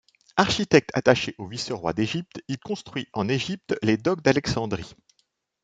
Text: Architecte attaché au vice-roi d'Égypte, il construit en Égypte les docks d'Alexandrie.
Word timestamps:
Architecte 0.35 0.89
attaché 0.95 1.35
au 1.37 1.45
vice-roi 1.45 1.93
d'Égypte, 1.93 2.41
il 2.47 2.57
construit 2.57 3.07
en 3.13 3.29
Égypte 3.29 3.75
les 3.83 3.97
docks 3.97 4.23
d'Alexandrie. 4.23 4.95